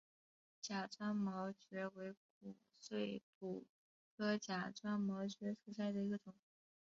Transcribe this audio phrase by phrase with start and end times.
[0.63, 3.67] 假钻毛蕨为骨碎补
[4.17, 6.33] 科假钻毛蕨属下的一个种。